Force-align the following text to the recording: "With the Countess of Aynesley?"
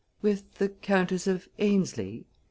"With 0.23 0.55
the 0.55 0.69
Countess 0.69 1.27
of 1.27 1.47
Aynesley?" 1.59 2.25